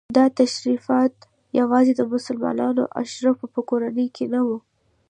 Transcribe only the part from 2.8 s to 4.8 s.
اشرافو په کورنیو کې نه وو.